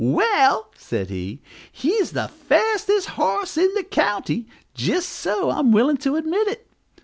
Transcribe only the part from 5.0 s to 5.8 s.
so I'm